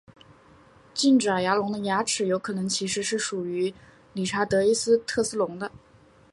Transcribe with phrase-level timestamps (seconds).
[0.95, 3.71] 近爪牙龙的牙齿有可能其实是属于
[4.13, 5.71] 理查德伊斯特斯龙的。